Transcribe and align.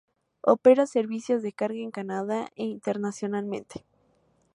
Opera 0.41 0.87
servicios 0.87 1.43
de 1.43 1.53
carga 1.53 1.77
en 1.77 1.91
Canadá 1.91 2.49
e 2.55 2.63
internacionalmente. 2.63 3.85